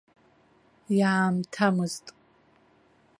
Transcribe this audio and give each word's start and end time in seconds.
Иаамҭамызт. 0.97 2.05